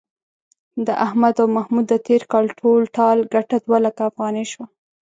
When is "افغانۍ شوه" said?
4.09-4.65